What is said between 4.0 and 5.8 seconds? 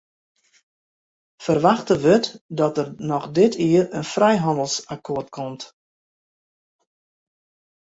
frijhannelsakkoart komt.